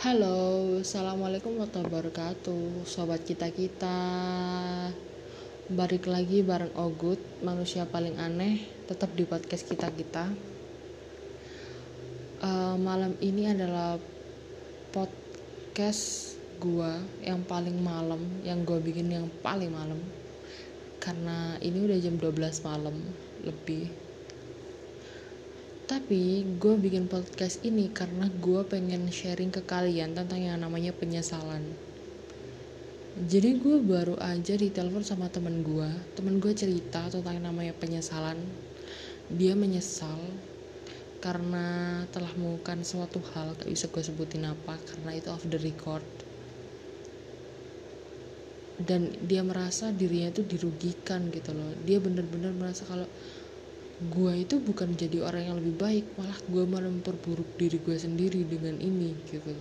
[0.00, 4.00] Halo, assalamualaikum warahmatullahi wabarakatuh, sobat kita kita.
[5.68, 10.32] Balik lagi bareng Ogut, manusia paling aneh, tetap di podcast kita kita.
[12.40, 14.00] Uh, malam ini adalah
[14.88, 20.00] podcast gua yang paling malam, yang gua bikin yang paling malam.
[20.96, 22.96] Karena ini udah jam 12 malam
[23.44, 23.92] lebih
[25.90, 31.66] tapi gue bikin podcast ini karena gue pengen sharing ke kalian tentang yang namanya penyesalan.
[33.26, 38.38] Jadi gue baru aja ditelepon sama temen gue temen gue cerita tentang yang namanya penyesalan.
[39.34, 40.22] Dia menyesal
[41.18, 46.06] karena telah melakukan suatu hal gak bisa gue sebutin apa karena itu off the record.
[48.78, 51.74] Dan dia merasa dirinya itu dirugikan gitu loh.
[51.82, 53.10] Dia bener-bener merasa kalau
[54.00, 58.48] gue itu bukan jadi orang yang lebih baik malah gue malah memperburuk diri gue sendiri
[58.48, 59.52] dengan ini gitu.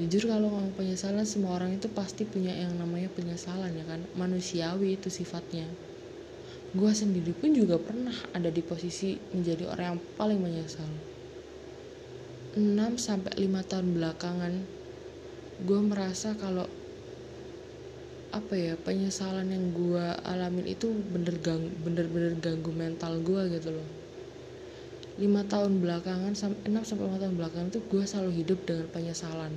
[0.00, 4.00] Jujur kalau ngomong penyesalan semua orang itu pasti punya yang namanya penyesalan ya kan?
[4.16, 5.68] Manusiawi itu sifatnya.
[6.72, 10.88] Gue sendiri pun juga pernah ada di posisi menjadi orang yang paling menyesal.
[12.56, 14.54] 6 sampai 5 tahun belakangan
[15.62, 16.66] gue merasa kalau
[18.34, 23.70] apa ya penyesalan yang gue alamin itu bener gang bener bener ganggu mental gue gitu
[23.70, 23.88] loh.
[25.14, 26.34] Lima tahun belakangan
[26.66, 29.54] enam sampai lima tahun belakangan tuh gue selalu hidup dengan penyesalan.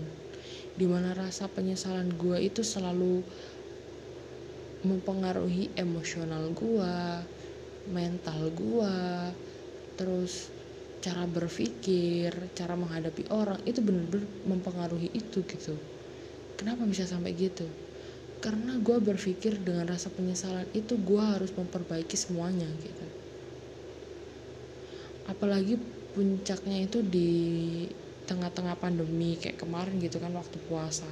[0.77, 3.25] Di mana rasa penyesalan gue itu selalu
[4.85, 6.95] mempengaruhi emosional gue
[7.89, 8.97] mental gue
[9.97, 10.53] terus
[11.01, 15.73] cara berpikir cara menghadapi orang itu bener-bener mempengaruhi itu gitu.
[16.61, 17.65] Kenapa bisa sampai gitu
[18.37, 23.05] karena gue berpikir dengan rasa penyesalan itu gue harus memperbaiki semuanya gitu.
[25.25, 25.81] Apalagi
[26.13, 27.29] puncaknya itu di
[28.29, 31.07] tengah-tengah pandemi kayak kemarin gitu kan waktu puasa.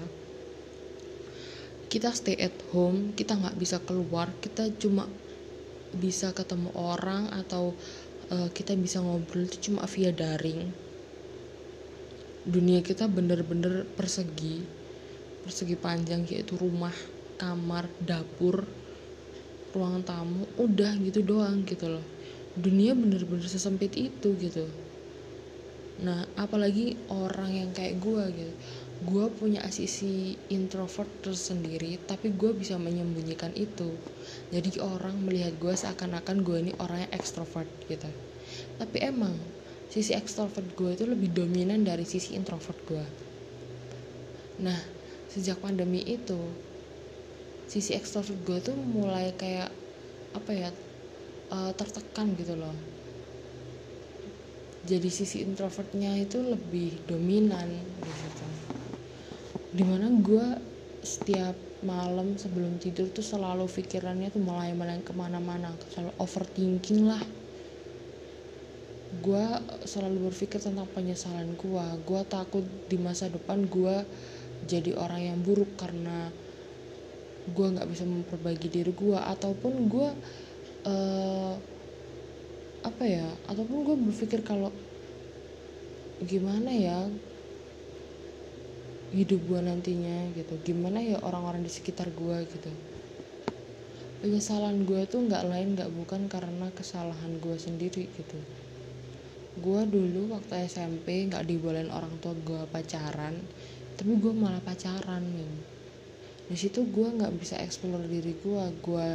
[1.89, 5.09] Kita stay at home kita nggak bisa keluar kita cuma
[5.95, 7.71] bisa ketemu orang atau
[8.29, 10.69] uh, kita bisa ngobrol itu cuma via daring.
[12.45, 14.85] Dunia kita bener-bener persegi
[15.45, 16.93] persegi panjang yaitu rumah
[17.35, 18.63] kamar dapur
[19.75, 22.05] ruang tamu udah gitu doang gitu loh.
[22.55, 24.63] Dunia bener-bener sesempit itu gitu.
[25.99, 28.53] Nah apalagi orang yang kayak gue gitu.
[29.03, 33.91] Gue punya sisi introvert tersendiri tapi gue bisa menyembunyikan itu.
[34.55, 38.07] Jadi orang melihat gue seakan-akan gue ini orang yang ekstrovert gitu.
[38.79, 39.35] Tapi emang
[39.95, 43.05] sisi ekstrovert gue itu lebih dominan dari sisi introvert gue
[44.55, 44.79] nah
[45.31, 46.39] sejak pandemi itu
[47.65, 49.69] sisi ekstrovert gue tuh mulai kayak
[50.37, 50.69] apa ya
[51.49, 52.75] uh, tertekan gitu loh.
[54.85, 57.65] Jadi sisi introvertnya itu lebih dominan
[58.05, 58.45] gitu.
[59.73, 60.45] Di mana gue
[61.01, 67.23] setiap malam sebelum tidur tuh selalu pikirannya tuh mulai mulai ke mana-mana selalu overthinking lah.
[69.25, 69.45] Gue
[69.89, 74.05] selalu berpikir tentang penyesalan gue gue takut di masa depan gue
[74.69, 76.29] jadi orang yang buruk karena
[77.45, 80.09] gue nggak bisa memperbaiki diri gue ataupun gue
[80.89, 81.53] uh,
[82.85, 84.73] apa ya ataupun gue berpikir kalau
[86.25, 87.05] gimana ya
[89.13, 90.57] hidup gue nantinya gitu.
[90.65, 92.71] Gimana ya orang-orang di sekitar gue gitu.
[94.25, 98.39] Penyesalan gue tuh nggak lain nggak bukan karena kesalahan gue sendiri gitu.
[99.61, 103.37] Gue dulu waktu SMP nggak dibolehin orang tua gue pacaran
[103.95, 105.74] tapi gue malah pacaran gitu
[106.45, 109.07] di situ gue nggak bisa explore diri gue gue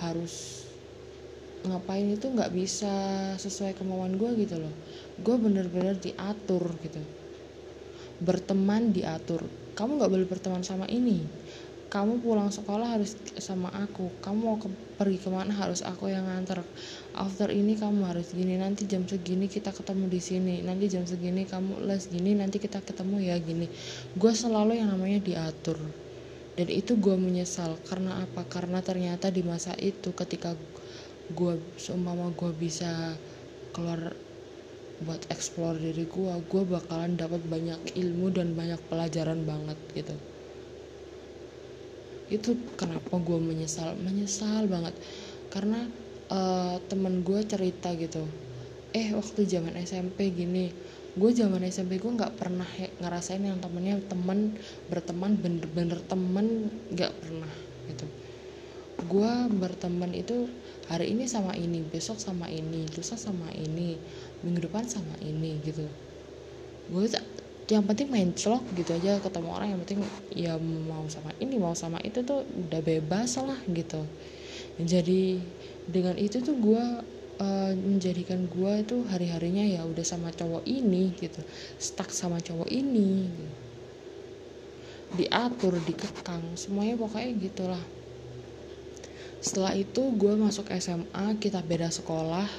[0.00, 0.64] harus
[1.64, 2.92] ngapain itu nggak bisa
[3.40, 4.74] sesuai kemauan gue gitu loh.
[5.24, 7.00] Gue bener-bener diatur gitu.
[8.20, 9.40] Berteman diatur.
[9.72, 11.24] Kamu nggak boleh berteman sama ini.
[11.88, 14.12] Kamu pulang sekolah harus sama aku.
[14.20, 14.68] Kamu mau ke,
[15.00, 16.60] pergi ke mana harus aku yang nganter.
[17.16, 20.54] After ini kamu harus gini nanti jam segini kita ketemu di sini.
[20.60, 23.72] Nanti jam segini kamu les gini nanti kita ketemu ya gini.
[24.12, 26.03] Gue selalu yang namanya diatur
[26.58, 27.70] dan itu gue menyesal.
[27.88, 28.42] Karena apa?
[28.54, 30.50] Karena ternyata di masa itu ketika
[31.38, 31.54] gue
[31.84, 32.92] seumpama gue bisa
[33.74, 34.00] keluar
[35.06, 40.16] buat explore diri gue gue bakalan dapat banyak ilmu dan banyak pelajaran banget gitu.
[42.28, 43.96] Itu kenapa gue menyesal.
[44.00, 44.94] Menyesal banget.
[45.52, 45.86] Karena
[46.32, 48.24] uh, temen gue cerita gitu
[48.94, 50.72] eh waktu zaman SMP gini
[51.14, 52.66] gue zaman SMP gue nggak pernah
[52.98, 54.58] ngerasain yang temennya temen
[54.90, 57.52] berteman bener-bener temen nggak pernah
[57.86, 58.06] gitu.
[59.06, 60.50] Gue berteman itu
[60.90, 63.94] hari ini sama ini besok sama ini lusa sama ini
[64.42, 65.86] minggu depan sama ini gitu.
[66.90, 67.06] Gue
[67.70, 70.04] yang penting main celok gitu aja ketemu orang yang penting
[70.36, 74.02] ya mau sama ini mau sama itu tuh udah bebas lah gitu.
[74.82, 75.38] Jadi
[75.86, 76.84] dengan itu tuh gue
[77.40, 81.40] uh, menjadikan gue itu hari harinya ya udah sama cowok ini gitu.
[81.78, 83.56] Stuck sama cowok ini gitu.
[85.14, 87.84] diatur dikekang semuanya pokoknya gitulah.
[89.38, 92.50] Setelah itu gue masuk SMA kita beda sekolah.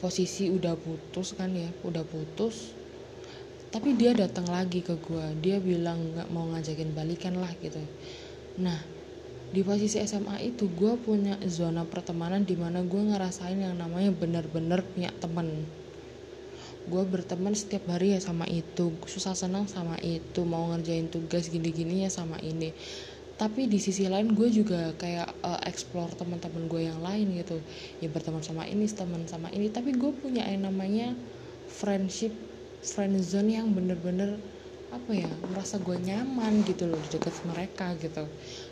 [0.00, 2.72] Posisi udah putus kan ya udah putus.
[3.68, 7.82] Tapi dia datang lagi ke gue dia bilang nggak mau ngajakin balikan lah gitu.
[8.56, 8.95] Nah
[9.56, 14.84] di posisi SMA itu gue punya zona pertemanan di mana gue ngerasain yang namanya bener-bener
[14.84, 15.64] punya temen.
[16.84, 22.04] Gue berteman setiap hari ya sama itu susah senang sama itu mau ngerjain tugas gini-gini
[22.04, 22.76] ya sama ini.
[23.40, 27.56] Tapi di sisi lain gue juga kayak uh, explore teman-teman gue yang lain gitu.
[28.04, 29.72] Ya berteman sama ini teman sama ini.
[29.72, 31.16] Tapi gue punya yang namanya
[31.72, 32.36] friendship
[32.84, 34.36] friend zone yang bener-bener
[34.92, 38.22] apa ya merasa gue nyaman gitu loh di dekat mereka gitu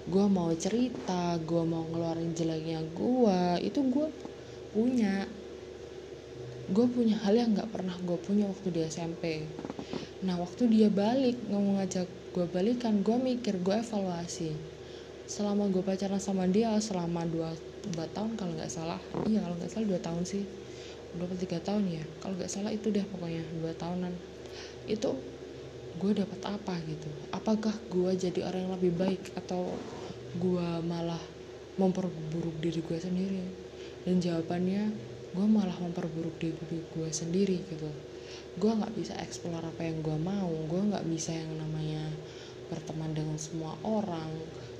[0.05, 4.06] gue mau cerita gue mau ngeluarin jeleknya gue itu gue
[4.75, 5.25] punya.
[6.65, 9.45] Gue punya hal yang nggak pernah gue punya waktu di SMP
[10.25, 14.56] nah waktu dia balik ngomong ngajak gue balikan gue mikir gue evaluasi.
[15.29, 17.53] Selama gue pacaran sama dia selama dua,
[17.93, 19.01] dua tahun kalau nggak salah.
[19.29, 20.45] Iya kalau nggak salah dua tahun sih.
[21.15, 22.05] 23 tahun ya.
[22.19, 24.12] Kalau nggak salah itu deh pokoknya dua tahunan.
[24.91, 25.15] Itu
[25.94, 27.08] gue dapat apa gitu?
[27.31, 29.70] Apakah gue jadi orang yang lebih baik atau
[30.35, 31.20] gue malah
[31.79, 33.44] memperburuk diri gue sendiri?
[34.02, 34.91] Dan jawabannya
[35.35, 37.91] gue malah memperburuk diri gue sendiri gitu.
[38.58, 40.50] Gue nggak bisa eksplor apa yang gue mau.
[40.70, 42.06] Gue nggak bisa yang namanya
[42.70, 44.31] berteman dengan semua orang.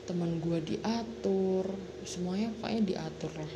[0.07, 1.67] Teman gue diatur.
[2.03, 3.53] Semuanya pokoknya diatur lah.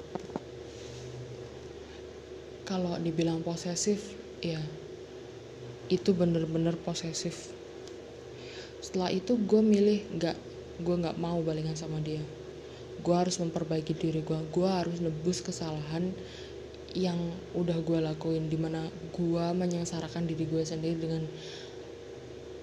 [2.66, 4.14] Kalau dibilang posesif
[4.44, 4.60] ya
[5.88, 7.52] itu bener-bener posesif.
[8.78, 10.36] Setelah itu gue milih nggak
[10.84, 12.22] gue nggak mau balikan sama dia.
[13.00, 16.12] Gue harus memperbaiki diri gue gue harus nebus kesalahan
[16.96, 17.18] yang
[17.52, 21.22] udah gue lakuin di mana gue menyengsarakan diri gue sendiri dengan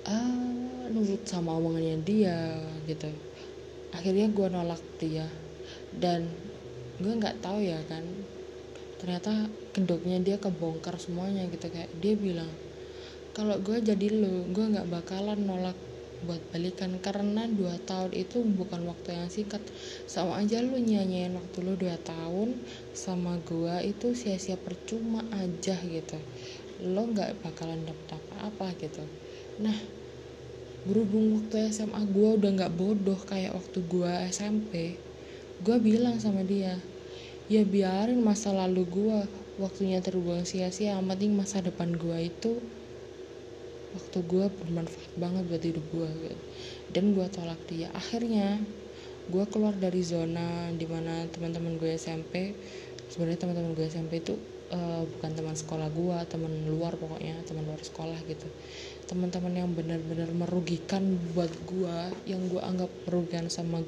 [0.06, 0.54] ah
[0.94, 3.10] nurut sama omongannya dia gitu.
[3.92, 5.25] Akhirnya gue nolak dia.
[5.89, 6.30] Dan
[7.01, 8.06] gue nggak tahu ya kan
[8.95, 11.68] ternyata kedoknya dia kebongkar semuanya gitu.
[11.74, 12.50] Kayak dia bilang
[13.35, 15.75] kalau gue jadi lo gue nggak bakalan nolak
[16.23, 19.61] buat balikan karena dua tahun itu bukan waktu yang singkat.
[20.07, 22.55] Sama aja lu nyanyiin waktu lu dua tahun
[22.95, 26.17] sama gue itu sia-sia percuma aja gitu.
[26.81, 29.03] Lo nggak bakalan dapet apa-apa gitu.
[29.61, 29.75] Nah
[30.85, 34.93] berhubung waktu SMA gue udah nggak bodoh kayak waktu gue SMP
[35.65, 36.77] gue bilang sama dia
[37.49, 39.17] ya biarin masa lalu gue
[39.57, 42.61] waktunya terbuang sia-sia yang penting masa depan gue itu
[43.95, 46.12] waktu gue bermanfaat banget buat hidup gue
[46.92, 47.88] dan gue tolak dia.
[47.95, 48.59] Akhirnya
[49.31, 52.53] gue keluar dari zona di mana teman-teman gue SMP
[53.09, 54.36] sebenarnya teman-teman gue SMP itu
[54.75, 58.45] uh, bukan teman sekolah gue teman luar pokoknya teman luar sekolah gitu.
[59.06, 61.97] Teman-teman yang benar-benar merugikan buat gue
[62.30, 63.81] yang gue anggap merugikan sama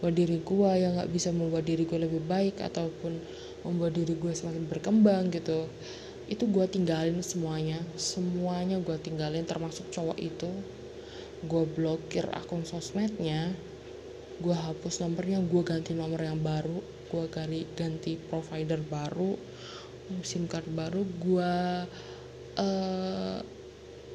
[0.00, 3.18] buat diri gue yang nggak bisa membuat diri gue lebih baik ataupun
[3.66, 5.66] membuat diri gue semakin berkembang gitu
[6.28, 7.80] itu gue tinggalin semuanya.
[7.96, 10.48] Semuanya gue tinggalin termasuk cowok itu.
[11.48, 13.56] Gue blokir akun sosmednya.
[14.38, 16.84] Gue hapus nomornya gue ganti nomor yang baru.
[17.08, 19.34] Gue ganti ganti provider baru
[20.24, 21.04] sim card baru.
[21.20, 21.52] Gue
[22.56, 23.38] uh,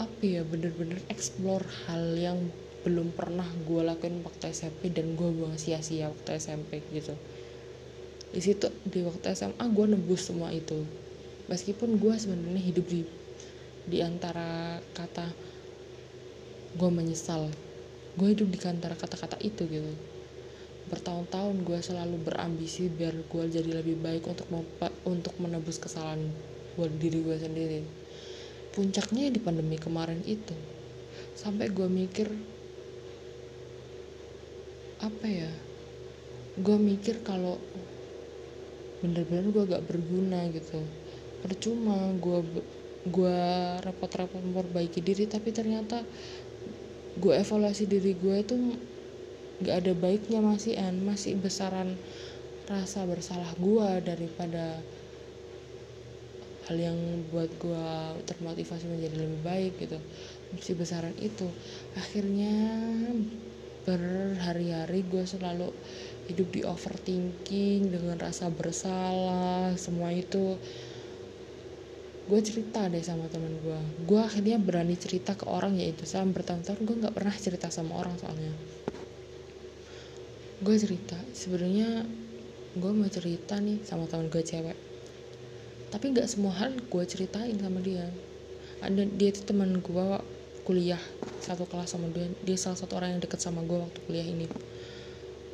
[0.02, 2.38] apa ya bener-bener explore hal yang
[2.84, 7.14] belum pernah gue lakuin waktu SMP dan gue buang sia-sia waktu SMP gitu.
[8.34, 10.84] Di situ di waktu SMA gue nebus semua itu
[11.52, 13.02] meskipun gue sebenarnya hidup di
[13.84, 15.28] di antara kata
[16.74, 17.52] gue menyesal.
[18.14, 19.94] Gue hidup di antara kata-kata itu gitu.
[20.88, 24.48] Bertahun-tahun gue selalu berambisi biar gue jadi lebih baik untuk
[25.04, 26.22] untuk menebus kesalahan
[26.78, 27.82] buat diri gue sendiri.
[28.74, 30.54] Puncaknya di pandemi kemarin itu
[31.34, 32.30] sampai gue mikir
[35.04, 35.52] apa ya
[36.56, 37.60] gue mikir kalau
[39.04, 40.80] bener-bener gue gak berguna gitu
[41.44, 42.40] percuma gue
[43.04, 43.40] gue
[43.84, 46.08] repot-repot memperbaiki diri tapi ternyata
[47.20, 48.56] gue evaluasi diri gue itu
[49.62, 52.00] gak ada baiknya masih an masih besaran
[52.64, 54.80] rasa bersalah gue daripada
[56.64, 56.96] hal yang
[57.28, 57.88] buat gue
[58.24, 60.00] termotivasi menjadi lebih baik gitu.
[60.56, 61.48] Mesti besaran itu.
[62.00, 62.56] Akhirnya
[63.84, 65.76] berhari-hari gue selalu
[66.32, 70.56] hidup di overthinking dengan rasa bersalah semua itu
[72.24, 76.80] gue cerita deh sama temen gue gue akhirnya berani cerita ke orang yaitu sama bertahun-tahun
[76.80, 78.54] gue nggak pernah cerita sama orang soalnya.
[80.64, 82.08] Gue cerita sebenarnya
[82.80, 84.78] gue mau cerita nih sama temen gue cewek.
[85.92, 88.08] Tapi nggak semua hal gue ceritain sama dia.
[88.80, 90.08] Ada dia itu teman gue
[90.64, 91.04] kuliah
[91.44, 92.32] satu kelas sama dia.
[92.48, 94.48] Dia salah satu orang yang deket sama gue waktu kuliah ini.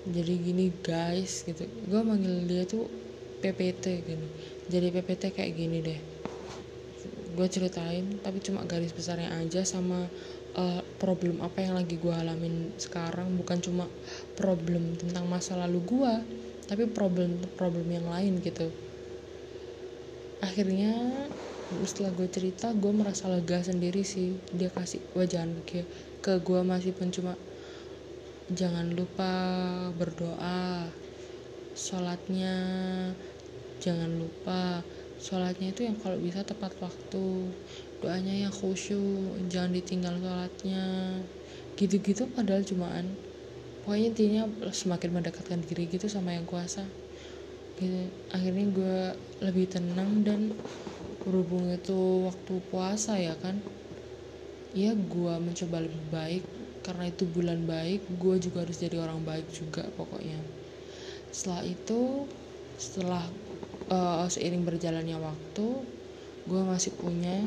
[0.05, 1.65] Jadi gini guys gitu.
[1.89, 2.85] Gue manggil dia tuh
[3.41, 4.27] PPT gini.
[4.69, 6.18] Jadi PPT kayak gini deh
[7.35, 10.09] gue ceritain tapi cuma garis besarnya aja sama
[10.57, 13.35] uh, problem apa yang lagi gue alamin sekarang.
[13.37, 13.85] Bukan cuma
[14.39, 16.13] problem tentang masa lalu gue
[16.69, 18.69] tapi problem problem yang lain gitu.
[20.39, 21.25] Akhirnya
[21.85, 24.37] setelah gue cerita gue merasa lega sendiri sih.
[24.53, 25.85] Dia kasih wajan ke
[26.19, 27.37] ke gue masih pun cuma
[28.49, 29.31] jangan lupa
[29.93, 30.89] berdoa
[31.77, 32.57] sholatnya
[33.79, 34.83] jangan lupa
[35.19, 37.51] sholatnya itu yang kalau bisa tepat waktu.
[37.99, 40.85] Doanya yang khusyuk jangan ditinggal sholatnya.
[41.75, 43.15] Gitu-gitu padahal cumaan
[43.83, 46.87] pokoknya intinya semakin mendekatkan diri gitu sama yang kuasa.
[47.79, 48.07] Gitu.
[48.31, 48.97] Akhirnya gue
[49.43, 50.55] lebih tenang dan
[51.27, 53.59] berhubung itu waktu puasa ya kan
[54.71, 56.43] ya gue mencoba lebih baik.
[56.79, 60.39] Karena itu bulan baik gue juga harus jadi orang baik juga pokoknya.
[61.29, 62.25] Setelah itu
[62.79, 63.23] setelah
[63.89, 65.67] uh, seiring berjalannya waktu
[66.49, 67.45] gue masih punya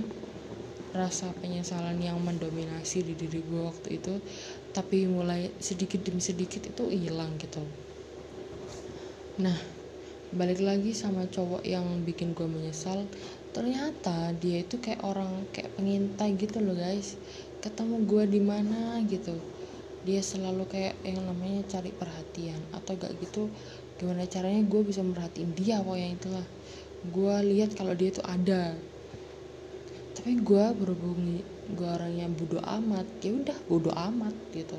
[0.93, 4.15] rasa penyesalan yang mendominasi di diri gue waktu itu.
[4.77, 7.65] Tapi mulai sedikit demi sedikit itu hilang gitu.
[9.41, 9.57] Nah
[10.33, 13.09] balik lagi sama cowok yang bikin gue menyesal.
[13.53, 17.17] Ternyata dia itu kayak orang kayak pengintai gitu loh guys.
[17.65, 19.37] Ketemu gue di mana gitu.
[20.03, 23.47] Dia selalu kayak yang namanya cari perhatian atau gak gitu
[24.03, 26.47] gimana caranya gue bisa merhatiin dia pokoknya itulah.
[27.07, 28.75] Gue lihat kalau dia itu ada.
[30.19, 31.39] Tapi gue berhubung
[31.73, 34.75] gue orangnya bodoh amat ya udah bodoh amat gitu.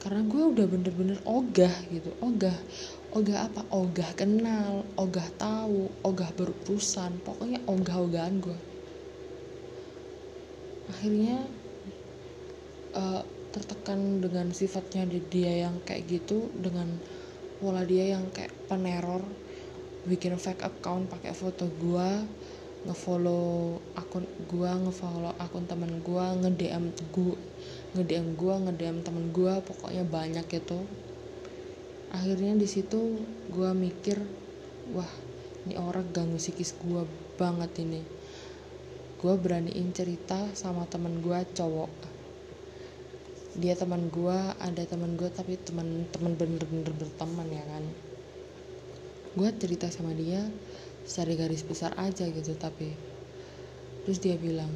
[0.00, 2.56] Karena gue udah bener-bener ogah gitu ogah
[3.12, 3.60] ogah apa?
[3.68, 8.58] Ogah kenal ogah tahu ogah berurusan pokoknya ogah-ogahan gue
[10.88, 11.40] akhirnya
[12.92, 13.22] uh,
[13.54, 16.98] tertekan dengan sifatnya dia yang kayak gitu dengan
[17.58, 19.22] pola dia yang kayak peneror
[20.04, 22.22] bikin fake account pakai foto gua
[22.84, 27.36] ngefollow akun gua ngefollow akun temen gua ngedm gua
[27.96, 30.78] ngedm gua ngedm temen gua pokoknya banyak itu
[32.12, 34.20] akhirnya di situ gua mikir
[34.92, 35.08] wah
[35.64, 37.08] ini orang ganggu psikis gua
[37.40, 38.04] banget ini.
[39.16, 41.88] Gua beraniin cerita sama temen gua cowok
[43.54, 47.84] dia teman gue ada teman gue tapi teman teman bener-bener berteman ya kan?
[49.38, 50.42] Gue cerita sama dia
[51.06, 52.90] secara garis besar aja gitu tapi
[54.02, 54.70] terus dia bilang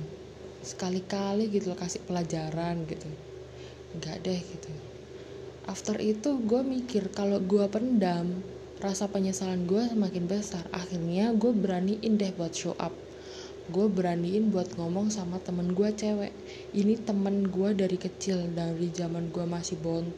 [0.63, 3.11] sekali-kali gitu loh kasih pelajaran gitu.
[3.99, 4.71] Nggak deh gitu.
[5.67, 8.47] After itu gue mikir kalau gue pendam
[8.79, 10.63] rasa penyesalan gue semakin besar.
[10.71, 13.08] Akhirnya gue beraniin deh buat show up
[13.69, 16.33] gue beraniin buat ngomong sama temen gue cewek.
[16.73, 20.09] Ini temen gue dari kecil dari zaman gue masih bont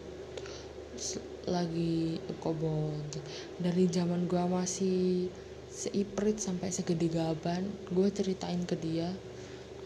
[1.48, 3.10] lagi kok bont
[3.56, 5.32] dari zaman gue masih
[5.72, 9.08] seiprit sampai segede gaban gue ceritain ke dia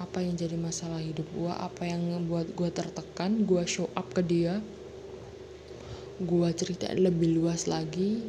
[0.03, 4.23] apa yang jadi masalah hidup gue apa yang membuat gue tertekan gue show up ke
[4.27, 4.59] dia.
[6.19, 8.23] Gue ceritain lebih luas lagi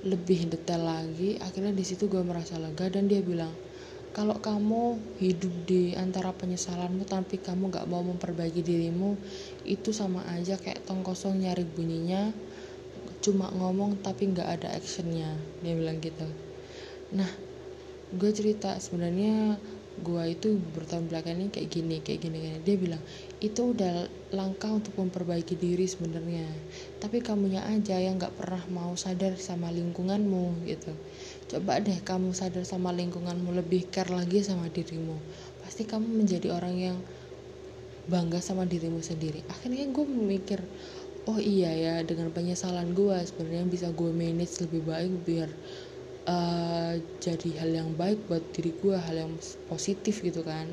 [0.00, 1.36] lebih detail lagi.
[1.38, 3.52] Akhirnya di situ gue merasa lega dan dia bilang
[4.10, 9.14] kalau kamu hidup di antara penyesalanmu tapi kamu gak mau memperbaiki dirimu
[9.62, 12.34] itu sama aja kayak tong kosong nyari bunyinya
[13.22, 15.30] cuma ngomong tapi gak ada actionnya
[15.62, 16.26] dia bilang gitu.
[17.14, 17.30] Nah
[18.10, 19.54] gue cerita sebenarnya
[20.00, 23.02] gue itu bertahun belakang ini kayak gini kayak gini kayak dia bilang
[23.38, 26.48] itu udah langkah untuk memperbaiki diri sebenarnya
[26.98, 30.96] tapi kamunya aja yang gak pernah mau sadar sama lingkunganmu gitu
[31.50, 35.18] Coba deh kamu sadar sama lingkunganmu lebih care lagi sama dirimu.
[35.66, 36.96] Pasti kamu menjadi orang yang
[38.06, 39.42] bangga sama dirimu sendiri.
[39.50, 40.62] Akhirnya gue memikir,
[41.26, 45.50] oh iya ya dengan penyesalan gue sebenarnya bisa gue manage lebih baik biar
[46.30, 49.34] uh, jadi hal yang baik buat diri gue, hal yang
[49.66, 50.70] positif gitu kan.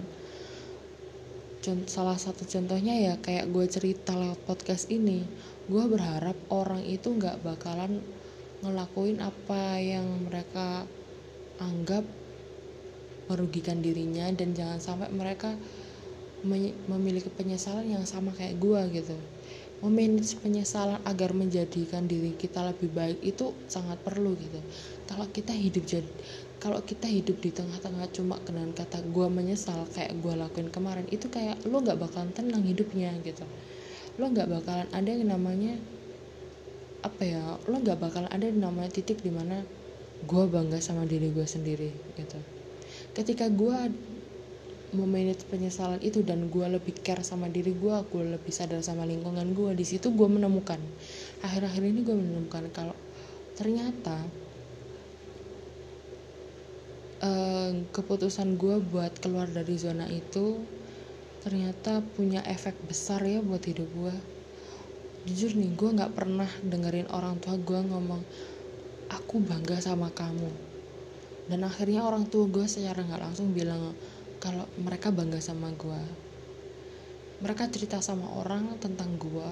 [1.89, 5.25] Salah satu contohnya ya kayak gue cerita lewat podcast ini,
[5.67, 8.00] gue berharap orang itu nggak bakalan
[8.65, 10.85] ngelakuin apa yang mereka
[11.61, 12.05] anggap
[13.27, 15.53] merugikan dirinya dan jangan sampai mereka
[16.87, 19.17] memiliki penyesalan yang sama kayak gue gitu.
[19.77, 24.57] Memanage penyesalan agar menjadikan diri kita lebih baik itu sangat perlu gitu.
[25.05, 26.09] Kalau kita hidup jadi
[26.57, 31.29] kalau kita hidup di tengah-tengah cuma dengan kata gue menyesal kayak gue lakuin kemarin itu
[31.29, 33.45] kayak lo nggak bakalan tenang hidupnya gitu.
[34.17, 35.77] Lo nggak bakalan ada yang namanya
[37.07, 39.63] apa ya lo nggak bakalan ada namanya titik di mana
[40.27, 42.39] gue bangga sama diri gue sendiri gitu.
[43.15, 43.77] Ketika gue
[44.95, 49.51] memanage penyesalan itu dan gue lebih care sama diri gue gue lebih sadar sama lingkungan
[49.55, 50.79] gue di situ gue menemukan.
[51.43, 52.95] Akhir-akhir ini gue menemukan kalau
[53.55, 54.21] ternyata
[57.23, 60.61] uh, keputusan gue buat keluar dari zona itu
[61.41, 64.37] ternyata punya efek besar ya buat hidup gue
[65.27, 68.24] jujur nih gue nggak pernah dengerin orang tua gue ngomong
[69.12, 70.48] aku bangga sama kamu.
[71.48, 73.91] Dan akhirnya orang tua gue secara nggak langsung bilang
[74.38, 76.01] kalau mereka bangga sama gue
[77.41, 79.50] mereka cerita sama orang tentang gue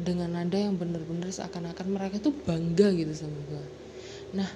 [0.00, 3.64] dengan nada yang bener-bener seakan-akan mereka tuh bangga gitu sama gue
[4.32, 4.48] nah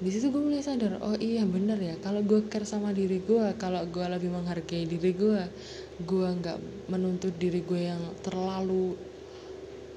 [0.00, 1.92] di situ gue mulai sadar oh iya bener ya.
[2.00, 5.44] Kalau gue care sama diri gue kalau gue lebih menghargai diri gue
[6.00, 8.96] gue nggak menuntut diri gue yang terlalu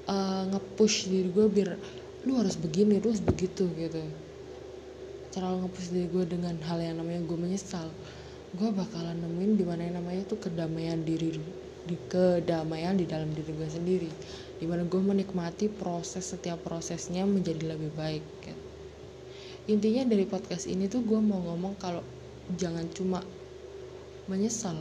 [0.08, 1.70] uh, ngepush diri gue biar
[2.24, 4.00] lu harus begini lu harus begitu gitu.
[5.32, 7.88] Terlalu ngepush diri gue dengan hal yang namanya gue menyesal
[8.54, 11.42] gue bakalan nemuin di mana yang namanya tuh kedamaian diri
[11.84, 14.10] di kedamaian di dalam diri gue sendiri.
[14.54, 18.62] Di mana gue menikmati proses setiap prosesnya menjadi lebih baik gitu.
[19.64, 22.04] intinya dari podcast ini tuh gue mau ngomong kalau
[22.52, 23.24] jangan cuma
[24.28, 24.76] menyesal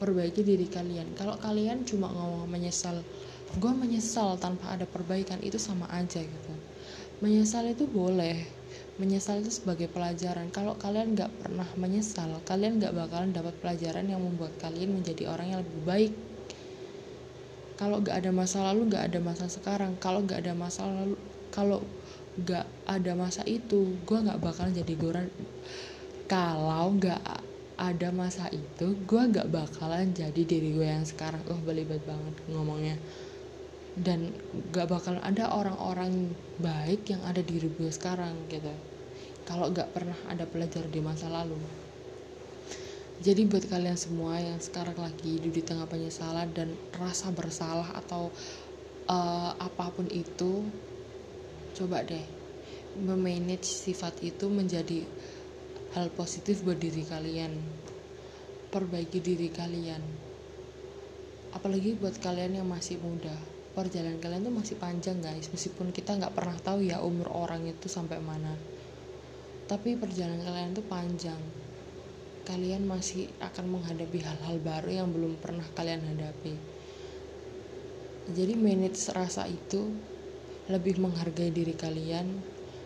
[0.00, 1.12] perbaiki diri kalian.
[1.16, 3.04] Kalau kalian cuma ngomong menyesal
[3.58, 6.52] gue menyesal tanpa ada perbaikan itu sama aja gitu.
[7.18, 8.46] Menyesal itu boleh.
[9.02, 10.54] Menyesal itu sebagai pelajaran.
[10.54, 15.50] Kalau kalian nggak pernah menyesal kalian nggak bakalan dapat pelajaran yang membuat kalian menjadi orang
[15.50, 16.12] yang lebih baik.
[17.74, 19.98] Kalau nggak ada masa lalu nggak ada masa sekarang.
[19.98, 21.16] Kalau nggak ada masa lalu
[21.50, 21.82] kalau
[22.38, 25.26] nggak ada masa itu gue nggak bakalan jadi goran.
[26.30, 27.18] Kalau nggak
[27.80, 31.42] ada masa itu gue nggak bakalan jadi diri gue yang sekarang.
[31.50, 32.94] Oh belibet banget ngomongnya
[33.98, 34.30] dan
[34.70, 36.30] gak bakalan ada orang-orang
[36.62, 38.70] baik yang ada di gue sekarang gitu.
[39.48, 41.58] Kalau nggak pernah ada pelajar di masa lalu.
[43.20, 48.30] Jadi buat kalian semua yang sekarang lagi hidup di tengah penyesalan dan rasa bersalah atau
[49.10, 50.64] uh, apa pun itu
[51.76, 52.24] coba deh
[52.96, 55.04] memanage sifat itu menjadi
[55.98, 57.58] hal positif buat diri kalian.
[58.70, 60.00] Perbaiki diri kalian.
[61.50, 63.34] Apalagi buat kalian yang masih muda
[63.76, 65.46] perjalanan kalian tuh masih panjang guys.
[65.50, 68.54] Meskipun kita nggak pernah tahu ya umur orang itu sampai mana.
[69.70, 71.38] Tapi perjalanan kalian tuh panjang.
[72.46, 76.54] Kalian masih akan menghadapi hal-hal baru yang belum pernah kalian hadapi.
[78.30, 79.90] Jadi manage rasa itu
[80.70, 82.30] lebih menghargai diri kalian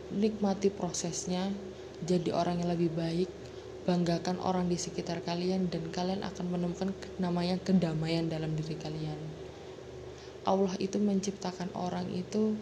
[0.09, 1.53] nikmati prosesnya
[2.01, 3.31] jadi orang yang lebih baik
[3.85, 9.44] banggakan orang di sekitar kalian dan kalian akan menemukan namanya kedamaian dalam diri kalian
[10.45, 12.57] Allah itu menciptakan orang itu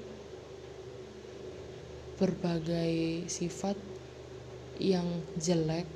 [2.18, 3.74] berbagai sifat
[4.78, 5.06] yang
[5.38, 5.86] jelek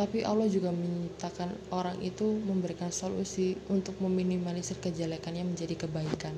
[0.00, 6.32] tapi Allah juga menciptakan orang itu memberikan solusi untuk meminimalisir kejelekannya menjadi kebaikan.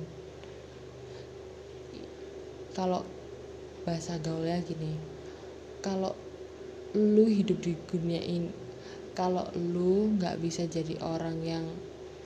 [2.74, 3.06] Kalau
[3.86, 4.94] bahasa gaulnya gini
[5.82, 6.14] kalau
[6.94, 8.50] lu hidup di dunia ini
[9.18, 11.66] kalau lu nggak bisa jadi orang yang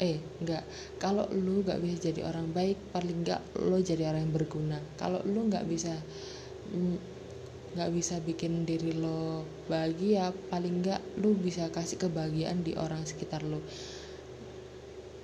[0.02, 0.64] eh nggak.
[1.00, 4.78] Kalau lu nggak bisa jadi orang baik paling nggak lu jadi orang yang berguna.
[5.00, 5.94] Kalau lu nggak bisa
[7.76, 13.44] nggak bisa bikin diri lo bahagia paling nggak lo bisa kasih kebahagiaan di orang sekitar
[13.44, 13.60] lo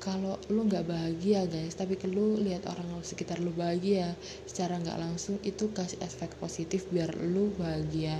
[0.03, 4.19] kalau lo nggak bahagia guys tapi lo lihat orang sekitar lo bahagia
[4.51, 8.19] secara nggak langsung itu kasih efek positif biar lo bahagia.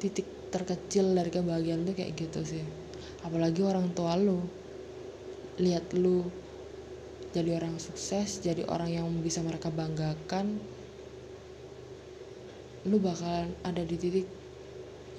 [0.00, 2.64] Titik terkecil dari kebahagiaan tuh kayak gitu sih.
[3.20, 4.40] Apalagi orang tua lo
[5.60, 6.24] lihat lo
[7.30, 10.58] jadi orang sukses jadi orang yang bisa mereka banggakan
[12.88, 14.26] lu bakalan ada di titik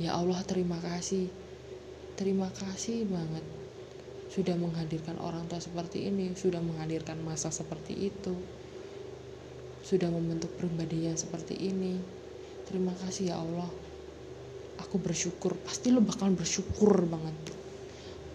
[0.02, 1.30] ya Allah terima kasih.
[2.18, 3.46] Terima kasih banget.
[4.34, 8.34] Sudah menghadirkan orang tua seperti ini sudah menghadirkan masa seperti itu
[9.82, 11.98] sudah membentuk pribadi yang seperti ini.
[12.66, 13.70] Terima kasih ya Allah.
[14.82, 15.58] Aku bersyukur.
[15.62, 17.61] Pasti lo bakalan bersyukur banget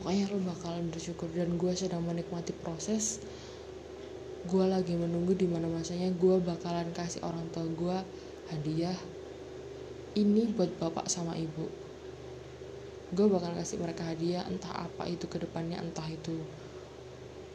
[0.06, 3.18] pokoknya lo bakalan bersyukur dan gue sedang menikmati proses.
[4.46, 7.98] Gue lagi menunggu di mana masanya gue bakalan kasih orang tua gue
[8.54, 8.94] hadiah
[10.14, 11.66] ini buat bapak sama ibu.
[13.18, 16.38] Gue bakal kasih mereka hadiah entah apa itu ke depannya entah itu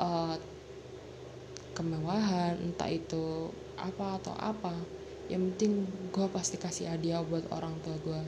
[0.04, 0.36] uh,
[1.72, 3.48] kemewahan entah itu
[3.80, 4.76] apa atau apa.
[5.32, 5.72] Yang penting
[6.12, 8.22] gue pasti kasih hadiah buat orang tua gue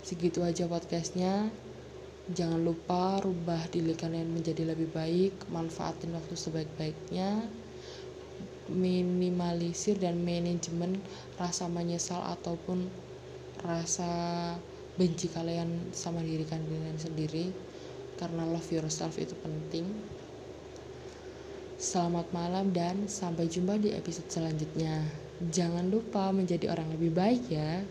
[0.00, 1.52] segitu aja podcastnya
[2.34, 7.46] jangan lupa rubah diri kalian menjadi lebih baik manfaatin waktu sebaik-baiknya
[8.66, 10.98] minimalisir dan manajemen
[11.38, 12.90] rasa menyesal ataupun
[13.62, 14.10] rasa
[14.98, 17.54] benci kalian sama diri kalian sendiri
[18.18, 19.86] karena love yourself itu penting
[21.76, 25.04] Selamat malam dan sampai jumpa di episode selanjutnya.
[25.52, 27.84] Jangan lupa menjadi orang lebih baik ya.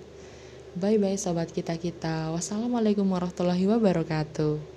[0.75, 2.35] Bye bye sobat kita-kita.
[2.35, 4.74] Wassalamualaikum warahmatullahi wabarakatuh.